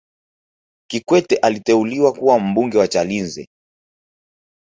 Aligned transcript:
kikwete 0.87 1.35
aliteuliwa 1.35 2.13
kuwa 2.13 2.39
mbunge 2.39 2.77
wa 2.77 2.87
chalinze 2.87 3.47